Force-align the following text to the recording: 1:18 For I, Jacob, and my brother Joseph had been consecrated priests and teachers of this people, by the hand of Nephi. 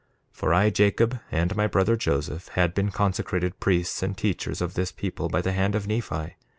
1:18 0.31 0.35
For 0.39 0.51
I, 0.55 0.69
Jacob, 0.71 1.19
and 1.31 1.55
my 1.55 1.67
brother 1.67 1.95
Joseph 1.95 2.47
had 2.53 2.73
been 2.73 2.89
consecrated 2.89 3.59
priests 3.59 4.01
and 4.01 4.17
teachers 4.17 4.59
of 4.59 4.73
this 4.73 4.91
people, 4.91 5.29
by 5.29 5.41
the 5.41 5.51
hand 5.53 5.75
of 5.75 5.85
Nephi. 5.87 6.37